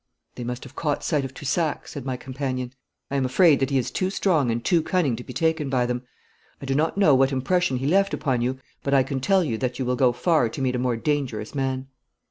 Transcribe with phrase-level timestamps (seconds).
[0.33, 2.73] 'They must have caught sight of Toussac,' said my companion.
[3.11, 5.85] 'I am afraid that he is too strong and too cunning to be taken by
[5.85, 6.01] them.
[6.59, 9.59] I do not know what impression he left upon you, but I can tell you
[9.59, 11.85] that you will go far to meet a more dangerous man.'